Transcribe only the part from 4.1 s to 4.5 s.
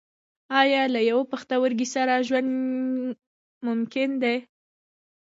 دی